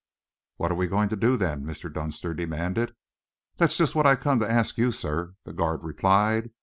[0.55, 1.93] "What are we going to do, then?" Mr.
[1.93, 2.95] Dunster demanded.
[3.57, 6.49] "That's just what I've come to ask you, sir," the guard replied.